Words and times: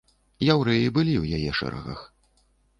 Яўрэі 0.53 0.87
былі 0.95 1.13
ў 1.19 1.25
яе 1.37 1.51
шэрагах. 1.61 2.05